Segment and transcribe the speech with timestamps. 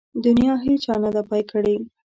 [0.23, 1.75] د نيا هيچا نده پاى کړې.